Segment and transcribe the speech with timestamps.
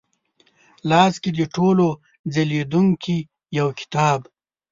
[0.89, 1.87] لاس کې د ټولو
[2.33, 3.17] ځلېدونکې
[3.59, 4.19] یوکتاب،